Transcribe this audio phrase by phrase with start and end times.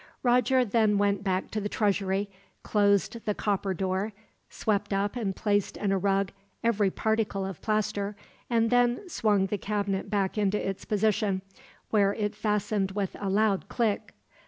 [0.23, 2.27] Roger then went back to the treasury,
[2.63, 4.13] closed the copper door,
[4.49, 6.31] swept up and placed in a rug
[6.63, 8.15] every particle of plaster,
[8.49, 11.43] and then swung the cabinet back into its position,
[11.91, 14.15] where it fastened with a loud click.